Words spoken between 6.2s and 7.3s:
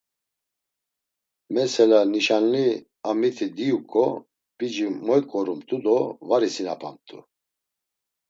var isinapamt̆u.